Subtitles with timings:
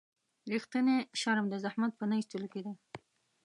[0.53, 2.73] رښتینی شرم د زحمت په نه ایستلو کې دی.